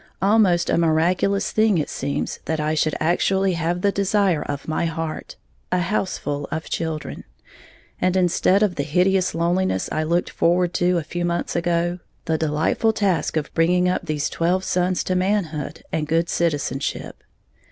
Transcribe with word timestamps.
Almost 0.19 0.71
a 0.71 0.79
miraculous 0.79 1.51
thing 1.51 1.77
it 1.77 1.87
seems 1.87 2.39
that 2.45 2.59
I 2.59 2.73
should 2.73 2.95
actually 2.99 3.53
have 3.53 3.81
the 3.81 3.91
desire 3.91 4.41
of 4.41 4.67
my 4.67 4.85
heart, 4.85 5.35
a 5.71 5.77
houseful 5.77 6.47
of 6.49 6.71
children; 6.71 7.23
and, 8.01 8.17
instead 8.17 8.63
of 8.63 8.77
the 8.77 8.81
hideous 8.83 9.35
loneliness 9.35 9.89
I 9.91 10.01
looked 10.01 10.31
forward 10.31 10.73
to 10.73 10.97
a 10.97 11.03
few 11.03 11.23
months 11.23 11.55
ago, 11.55 11.99
the 12.25 12.35
delightful 12.39 12.93
task 12.93 13.37
of 13.37 13.53
bringing 13.53 13.87
up 13.87 14.07
these 14.07 14.27
twelve 14.27 14.63
sons 14.63 15.03
to 15.03 15.13
manhood 15.13 15.83
and 15.91 16.07
good 16.07 16.29
citizenship. 16.29 17.23